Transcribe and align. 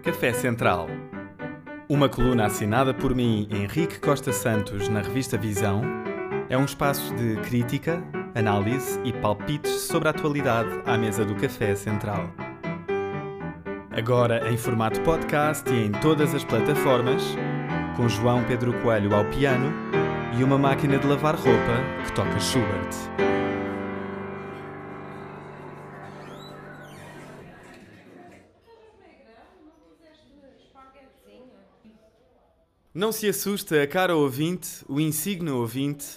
Café 0.00 0.32
Central. 0.32 0.88
Uma 1.88 2.08
coluna 2.08 2.46
assinada 2.46 2.94
por 2.94 3.14
mim, 3.14 3.46
Henrique 3.50 4.00
Costa 4.00 4.32
Santos, 4.32 4.88
na 4.88 5.00
revista 5.00 5.36
Visão, 5.36 5.82
é 6.48 6.56
um 6.56 6.64
espaço 6.64 7.14
de 7.14 7.36
crítica, 7.42 8.02
análise 8.34 8.98
e 9.04 9.12
palpites 9.12 9.72
sobre 9.72 10.08
a 10.08 10.10
atualidade 10.10 10.70
à 10.86 10.96
mesa 10.96 11.24
do 11.24 11.34
Café 11.34 11.74
Central. 11.74 12.30
Agora 13.90 14.50
em 14.50 14.56
formato 14.56 15.00
podcast 15.02 15.68
e 15.70 15.86
em 15.86 15.92
todas 15.92 16.34
as 16.34 16.44
plataformas, 16.44 17.36
com 17.96 18.08
João 18.08 18.42
Pedro 18.44 18.72
Coelho 18.80 19.14
ao 19.14 19.24
piano 19.26 19.70
e 20.38 20.42
uma 20.42 20.56
máquina 20.56 20.98
de 20.98 21.06
lavar 21.06 21.34
roupa 21.34 22.04
que 22.06 22.12
toca 22.12 22.38
Schubert. 22.40 23.29
Não 32.92 33.12
se 33.12 33.28
assusta, 33.28 33.86
cara 33.86 34.16
ouvinte, 34.16 34.84
o 34.88 34.98
insigne 34.98 35.48
ouvinte, 35.48 36.08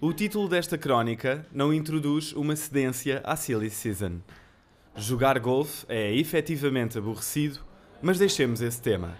o 0.00 0.14
título 0.14 0.48
desta 0.48 0.78
crónica 0.78 1.46
não 1.52 1.74
introduz 1.74 2.32
uma 2.32 2.56
cedência 2.56 3.20
à 3.22 3.36
silly 3.36 3.68
season. 3.68 4.18
Jogar 4.96 5.38
golfe 5.38 5.84
é 5.90 6.10
efetivamente 6.14 6.96
aborrecido, 6.96 7.60
mas 8.00 8.18
deixemos 8.18 8.62
esse 8.62 8.80
tema. 8.80 9.14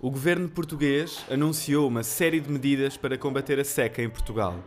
O 0.00 0.10
governo 0.10 0.48
português 0.48 1.24
anunciou 1.30 1.86
uma 1.86 2.02
série 2.02 2.40
de 2.40 2.50
medidas 2.50 2.96
para 2.96 3.16
combater 3.16 3.60
a 3.60 3.64
seca 3.64 4.02
em 4.02 4.10
Portugal. 4.10 4.58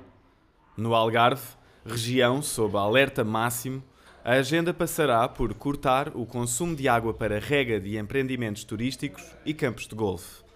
No 0.77 0.95
Algarve, 0.95 1.43
região 1.85 2.41
sob 2.41 2.77
alerta 2.77 3.25
máximo, 3.25 3.83
a 4.23 4.35
agenda 4.35 4.73
passará 4.73 5.27
por 5.27 5.53
cortar 5.53 6.15
o 6.15 6.25
consumo 6.25 6.73
de 6.73 6.87
água 6.87 7.13
para 7.13 7.37
rega 7.37 7.81
de 7.81 7.97
empreendimentos 7.97 8.63
turísticos 8.63 9.25
e 9.45 9.53
campos 9.53 9.89
de 9.89 9.95
golfe. 9.95 10.47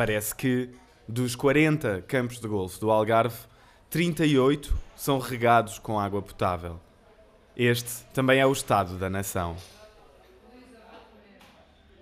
Parece 0.00 0.34
que, 0.34 0.70
dos 1.06 1.36
40 1.36 2.02
campos 2.08 2.40
de 2.40 2.48
golfe 2.48 2.80
do 2.80 2.90
Algarve, 2.90 3.36
38 3.90 4.74
são 4.96 5.18
regados 5.18 5.78
com 5.78 6.00
água 6.00 6.22
potável. 6.22 6.80
Este 7.54 8.02
também 8.14 8.40
é 8.40 8.46
o 8.46 8.52
estado 8.52 8.96
da 8.96 9.10
nação. 9.10 9.58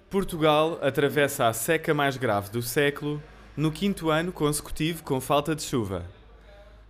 Portugal 0.09 0.79
atravessa 0.81 1.49
a 1.49 1.53
seca 1.53 1.93
mais 1.93 2.17
grave 2.17 2.51
do 2.51 2.63
século 2.63 3.21
no 3.57 3.73
quinto 3.73 4.11
ano 4.11 4.31
consecutivo 4.31 5.03
com 5.03 5.21
falta 5.21 5.53
de 5.53 5.65
chuva. 5.65 6.07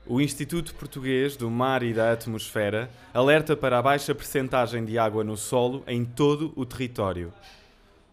O 0.06 0.20
Instituto 0.20 0.75
Português 0.75 1.39
do 1.39 1.50
Mar 1.50 1.83
e 1.83 1.95
da 1.95 2.12
Atmosfera 2.12 2.91
alerta 3.15 3.56
para 3.56 3.78
a 3.78 3.83
baixa 3.83 4.15
percentagem 4.15 4.84
de 4.84 4.98
água 4.98 5.25
no 5.25 5.39
solo 5.39 5.83
em 5.87 6.05
todo 6.05 6.53
o 6.55 6.67
território. 6.67 7.33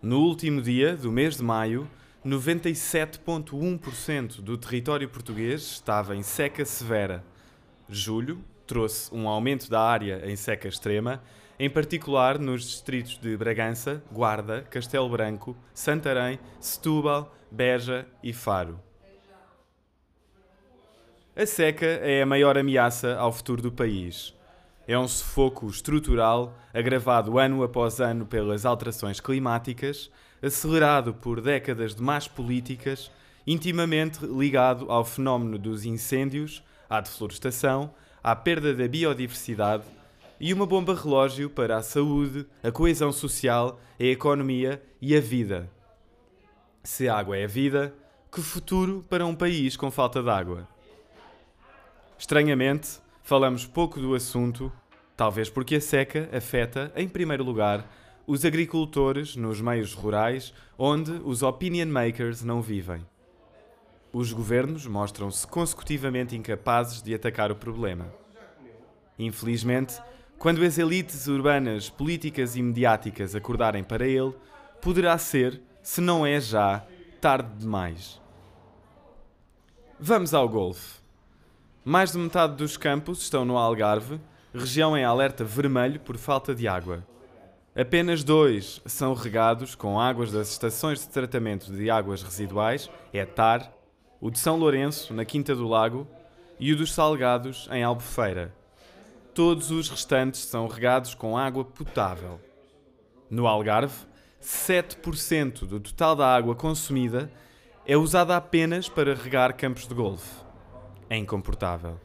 No 0.01 0.21
último 0.21 0.61
dia 0.61 0.95
do 0.95 1.11
mês 1.11 1.35
de 1.35 1.43
maio, 1.43 1.89
97,1% 2.25 4.41
do 4.41 4.57
território 4.57 5.07
português 5.07 5.61
estava 5.61 6.15
em 6.15 6.23
seca 6.23 6.65
severa. 6.65 7.23
Julho 7.87 8.43
trouxe 8.65 9.13
um 9.13 9.29
aumento 9.29 9.69
da 9.69 9.79
área 9.79 10.23
em 10.25 10.35
seca 10.35 10.67
extrema, 10.67 11.21
em 11.59 11.69
particular 11.69 12.39
nos 12.39 12.63
distritos 12.63 13.19
de 13.19 13.37
Bragança, 13.37 14.03
Guarda, 14.11 14.63
Castelo 14.71 15.07
Branco, 15.07 15.55
Santarém, 15.71 16.39
Setúbal, 16.59 17.31
Beja 17.51 18.07
e 18.23 18.33
Faro. 18.33 18.79
A 21.35 21.45
seca 21.45 21.85
é 21.85 22.23
a 22.23 22.25
maior 22.25 22.57
ameaça 22.57 23.15
ao 23.17 23.31
futuro 23.31 23.61
do 23.61 23.71
país. 23.71 24.33
É 24.87 24.97
um 24.97 25.07
sufoco 25.07 25.67
estrutural 25.67 26.57
agravado 26.73 27.37
ano 27.37 27.61
após 27.61 27.99
ano 27.99 28.25
pelas 28.25 28.65
alterações 28.65 29.19
climáticas 29.19 30.09
acelerado 30.45 31.13
por 31.13 31.41
décadas 31.41 31.95
de 31.95 32.03
más 32.03 32.27
políticas, 32.27 33.11
intimamente 33.47 34.25
ligado 34.25 34.91
ao 34.91 35.03
fenómeno 35.03 35.57
dos 35.57 35.85
incêndios, 35.85 36.63
à 36.89 37.01
deflorestação, 37.01 37.93
à 38.23 38.35
perda 38.35 38.73
da 38.73 38.87
biodiversidade 38.87 39.83
e 40.39 40.53
uma 40.53 40.65
bomba 40.65 40.93
relógio 40.93 41.49
para 41.49 41.77
a 41.77 41.81
saúde, 41.81 42.45
a 42.61 42.71
coesão 42.71 43.11
social, 43.11 43.79
a 43.99 44.03
economia 44.03 44.81
e 45.01 45.15
a 45.15 45.19
vida. 45.19 45.69
Se 46.83 47.09
a 47.09 47.17
água 47.17 47.37
é 47.37 47.45
a 47.45 47.47
vida, 47.47 47.95
que 48.31 48.41
futuro 48.41 49.03
para 49.09 49.25
um 49.25 49.33
país 49.33 49.75
com 49.75 49.89
falta 49.89 50.21
de 50.21 50.29
água? 50.29 50.67
Estranhamente, 52.17 52.99
falamos 53.23 53.65
pouco 53.65 53.99
do 53.99 54.13
assunto, 54.13 54.71
talvez 55.17 55.49
porque 55.49 55.75
a 55.75 55.81
seca 55.81 56.29
afeta, 56.31 56.91
em 56.95 57.07
primeiro 57.07 57.43
lugar, 57.43 57.89
os 58.27 58.43
agricultores 58.43 59.35
nos 59.35 59.61
meios 59.61 59.93
rurais 59.93 60.53
onde 60.77 61.11
os 61.23 61.43
opinion 61.43 61.87
makers 61.87 62.41
não 62.41 62.61
vivem. 62.61 63.05
Os 64.11 64.31
governos 64.31 64.87
mostram-se 64.87 65.45
consecutivamente 65.45 66.35
incapazes 66.35 67.01
de 67.01 67.13
atacar 67.13 67.51
o 67.51 67.55
problema. 67.55 68.11
Infelizmente, 69.19 70.01
quando 70.39 70.63
as 70.63 70.77
elites 70.77 71.27
urbanas, 71.27 71.89
políticas 71.89 72.55
e 72.55 72.61
mediáticas 72.61 73.35
acordarem 73.35 73.83
para 73.83 74.07
ele, 74.07 74.33
poderá 74.81 75.17
ser, 75.17 75.61
se 75.81 76.01
não 76.01 76.25
é 76.25 76.39
já, 76.39 76.85
tarde 77.21 77.49
demais. 77.57 78.21
Vamos 79.99 80.33
ao 80.33 80.47
golfe. 80.49 80.99
Mais 81.83 82.11
de 82.11 82.17
metade 82.17 82.55
dos 82.55 82.77
campos 82.77 83.21
estão 83.21 83.45
no 83.45 83.57
Algarve, 83.57 84.19
região 84.53 84.97
em 84.97 85.03
alerta 85.03 85.43
vermelho 85.43 85.99
por 85.99 86.17
falta 86.17 86.53
de 86.53 86.67
água. 86.67 87.05
Apenas 87.77 88.23
dois 88.23 88.81
são 88.85 89.13
regados 89.13 89.75
com 89.75 89.99
águas 89.99 90.31
das 90.31 90.49
estações 90.49 91.01
de 91.01 91.09
tratamento 91.09 91.73
de 91.73 91.89
águas 91.89 92.23
residuais, 92.23 92.89
ETAR, 93.11 93.69
o 94.21 94.31
de 94.31 94.39
São 94.39 94.55
Lourenço, 94.55 95.13
na 95.13 95.25
Quinta 95.25 95.53
do 95.53 95.67
Lago, 95.67 96.07
e 96.57 96.71
o 96.71 96.77
dos 96.77 96.93
Salgados, 96.93 97.67
em 97.69 97.83
Albufeira. 97.83 98.55
Todos 99.33 99.71
os 99.71 99.89
restantes 99.89 100.39
são 100.39 100.69
regados 100.69 101.13
com 101.13 101.37
água 101.37 101.65
potável. 101.65 102.39
No 103.29 103.45
Algarve, 103.45 104.07
7% 104.41 105.65
do 105.65 105.77
total 105.81 106.15
da 106.15 106.33
água 106.33 106.55
consumida 106.55 107.29
é 107.85 107.97
usada 107.97 108.37
apenas 108.37 108.87
para 108.87 109.13
regar 109.13 109.53
campos 109.53 109.85
de 109.85 109.93
golfe. 109.93 110.45
É 111.09 111.17
incomportável. 111.17 111.99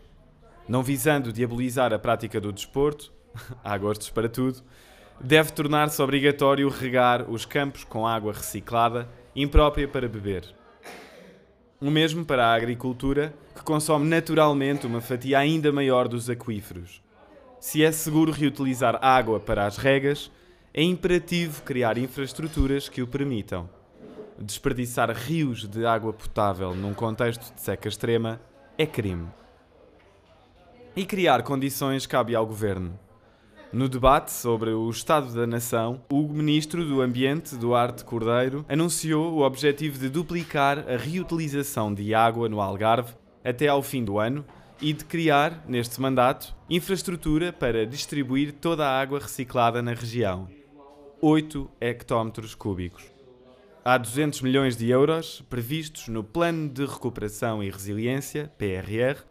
Não 0.66 0.82
visando 0.82 1.32
diabolizar 1.32 1.92
a 1.92 1.98
prática 1.98 2.40
do 2.40 2.52
desporto, 2.52 3.12
há 3.62 3.78
gostos 3.78 4.10
para 4.10 4.28
tudo, 4.28 4.64
deve 5.22 5.52
tornar-se 5.52 6.00
obrigatório 6.00 6.68
regar 6.68 7.28
os 7.30 7.44
campos 7.44 7.84
com 7.84 8.06
água 8.06 8.32
reciclada, 8.32 9.06
imprópria 9.36 9.86
para 9.86 10.08
beber. 10.08 10.44
O 11.80 11.90
mesmo 11.90 12.24
para 12.24 12.46
a 12.46 12.54
agricultura, 12.54 13.34
que 13.54 13.62
consome 13.62 14.08
naturalmente 14.08 14.86
uma 14.86 15.00
fatia 15.00 15.38
ainda 15.38 15.70
maior 15.70 16.08
dos 16.08 16.28
aquíferos. 16.28 17.02
Se 17.58 17.84
é 17.84 17.92
seguro 17.92 18.32
reutilizar 18.32 18.98
água 19.02 19.38
para 19.38 19.66
as 19.66 19.76
regas, 19.76 20.30
é 20.72 20.82
imperativo 20.82 21.62
criar 21.62 21.98
infraestruturas 21.98 22.88
que 22.88 23.02
o 23.02 23.06
permitam. 23.06 23.68
Desperdiçar 24.38 25.10
rios 25.10 25.68
de 25.68 25.84
água 25.84 26.12
potável 26.12 26.74
num 26.74 26.94
contexto 26.94 27.52
de 27.54 27.60
seca 27.60 27.88
extrema 27.88 28.40
é 28.78 28.86
crime. 28.86 29.28
E 30.96 31.04
criar 31.04 31.42
condições 31.42 32.06
cabe 32.06 32.34
ao 32.34 32.46
governo. 32.46 32.98
No 33.72 33.88
debate 33.88 34.32
sobre 34.32 34.70
o 34.70 34.90
Estado 34.90 35.32
da 35.32 35.46
Nação, 35.46 36.02
o 36.10 36.26
Ministro 36.26 36.84
do 36.84 37.00
Ambiente, 37.00 37.54
Duarte 37.54 38.04
Cordeiro, 38.04 38.66
anunciou 38.68 39.32
o 39.32 39.42
objetivo 39.42 39.96
de 39.96 40.08
duplicar 40.08 40.80
a 40.90 40.96
reutilização 40.96 41.94
de 41.94 42.12
água 42.12 42.48
no 42.48 42.60
Algarve 42.60 43.14
até 43.44 43.68
ao 43.68 43.80
fim 43.80 44.02
do 44.02 44.18
ano 44.18 44.44
e 44.80 44.92
de 44.92 45.04
criar, 45.04 45.64
neste 45.68 46.00
mandato, 46.00 46.52
infraestrutura 46.68 47.52
para 47.52 47.86
distribuir 47.86 48.54
toda 48.54 48.84
a 48.84 49.00
água 49.00 49.20
reciclada 49.20 49.80
na 49.80 49.94
região. 49.94 50.48
8 51.20 51.70
hectómetros 51.80 52.56
cúbicos. 52.56 53.04
Há 53.84 53.96
200 53.96 54.40
milhões 54.40 54.76
de 54.76 54.90
euros 54.90 55.44
previstos 55.48 56.08
no 56.08 56.24
Plano 56.24 56.68
de 56.68 56.84
Recuperação 56.84 57.62
e 57.62 57.70
Resiliência, 57.70 58.50
PRR, 58.58 59.22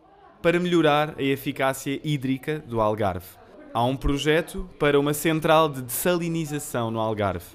para 0.42 0.62
melhorar 0.62 1.16
a 1.18 1.22
eficácia 1.22 2.00
hídrica 2.02 2.60
do 2.60 2.80
Algarve. 2.80 3.39
Há 3.72 3.84
um 3.84 3.96
projeto 3.96 4.68
para 4.80 5.00
uma 5.00 5.14
central 5.14 5.70
de 5.70 5.84
dessalinização 5.84 6.90
no 6.90 7.00
Algarve. 7.00 7.46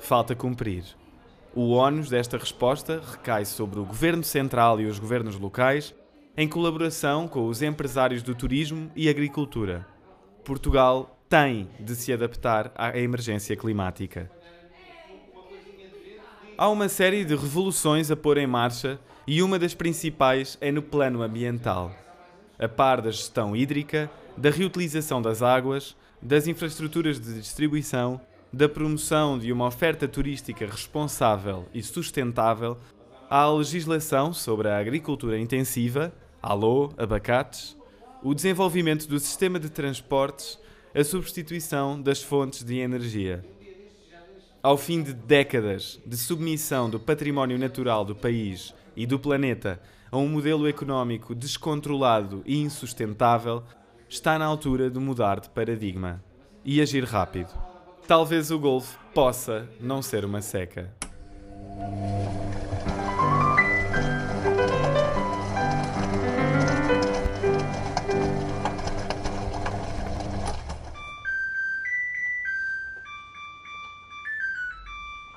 Falta 0.00 0.34
cumprir. 0.34 0.84
O 1.54 1.72
ónus 1.72 2.08
desta 2.08 2.36
resposta 2.36 3.00
recai 3.12 3.44
sobre 3.44 3.78
o 3.78 3.84
Governo 3.84 4.24
Central 4.24 4.80
e 4.80 4.86
os 4.86 4.98
governos 4.98 5.38
locais, 5.38 5.94
em 6.36 6.48
colaboração 6.48 7.28
com 7.28 7.46
os 7.46 7.62
empresários 7.62 8.24
do 8.24 8.34
turismo 8.34 8.90
e 8.96 9.08
agricultura. 9.08 9.86
Portugal 10.44 11.16
tem 11.28 11.68
de 11.78 11.94
se 11.94 12.12
adaptar 12.12 12.72
à 12.74 12.98
emergência 12.98 13.56
climática. 13.56 14.28
Há 16.58 16.68
uma 16.68 16.88
série 16.88 17.24
de 17.24 17.36
revoluções 17.36 18.10
a 18.10 18.16
pôr 18.16 18.36
em 18.38 18.48
marcha 18.48 18.98
e 19.26 19.40
uma 19.40 19.60
das 19.60 19.74
principais 19.74 20.58
é 20.60 20.72
no 20.72 20.82
plano 20.82 21.22
ambiental. 21.22 21.92
A 22.58 22.68
par 22.68 23.00
da 23.00 23.10
gestão 23.12 23.54
hídrica, 23.54 24.10
da 24.36 24.50
reutilização 24.50 25.20
das 25.20 25.42
águas, 25.42 25.96
das 26.20 26.46
infraestruturas 26.46 27.20
de 27.20 27.40
distribuição 27.40 28.20
da 28.52 28.68
promoção 28.68 29.38
de 29.38 29.50
uma 29.50 29.66
oferta 29.66 30.06
turística 30.06 30.66
responsável 30.66 31.64
e 31.72 31.82
sustentável 31.82 32.76
à 33.30 33.48
legislação 33.48 34.32
sobre 34.32 34.68
a 34.68 34.78
agricultura 34.78 35.38
intensiva, 35.38 36.12
alô, 36.42 36.92
abacates, 36.98 37.76
o 38.22 38.34
desenvolvimento 38.34 39.08
do 39.08 39.18
sistema 39.18 39.58
de 39.58 39.70
transportes, 39.70 40.58
a 40.94 41.02
substituição 41.02 42.00
das 42.00 42.22
fontes 42.22 42.62
de 42.62 42.78
energia. 42.78 43.42
Ao 44.62 44.76
fim 44.76 45.02
de 45.02 45.14
décadas 45.14 45.98
de 46.04 46.16
submissão 46.16 46.90
do 46.90 47.00
património 47.00 47.58
natural 47.58 48.04
do 48.04 48.14
país 48.14 48.74
e 48.94 49.06
do 49.06 49.18
planeta 49.18 49.80
a 50.10 50.18
um 50.18 50.28
modelo 50.28 50.68
económico 50.68 51.34
descontrolado 51.34 52.42
e 52.44 52.58
insustentável, 52.58 53.62
está 54.12 54.38
na 54.38 54.44
altura 54.44 54.90
de 54.90 54.98
mudar 54.98 55.40
de 55.40 55.48
paradigma 55.48 56.22
e 56.62 56.82
agir 56.82 57.02
rápido. 57.02 57.48
Talvez 58.06 58.50
o 58.50 58.58
golfe 58.58 58.98
possa 59.14 59.66
não 59.80 60.02
ser 60.02 60.22
uma 60.26 60.42
seca. 60.42 60.94